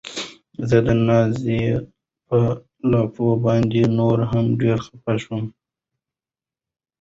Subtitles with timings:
[0.69, 1.69] زه د نازيې
[2.27, 2.39] په
[2.91, 5.43] لافو باندې نوره هم ډېره خپه شوم.